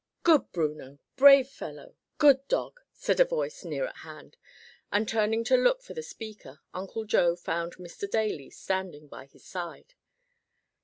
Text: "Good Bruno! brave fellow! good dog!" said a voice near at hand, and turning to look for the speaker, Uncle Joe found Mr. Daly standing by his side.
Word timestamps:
"Good 0.23 0.51
Bruno! 0.51 0.97
brave 1.15 1.47
fellow! 1.47 1.95
good 2.17 2.47
dog!" 2.47 2.79
said 2.91 3.19
a 3.19 3.23
voice 3.23 3.63
near 3.63 3.85
at 3.85 3.97
hand, 3.97 4.35
and 4.91 5.07
turning 5.07 5.43
to 5.43 5.55
look 5.57 5.83
for 5.83 5.93
the 5.93 6.01
speaker, 6.01 6.59
Uncle 6.73 7.05
Joe 7.05 7.35
found 7.35 7.73
Mr. 7.75 8.09
Daly 8.09 8.49
standing 8.49 9.07
by 9.07 9.27
his 9.27 9.45
side. 9.45 9.93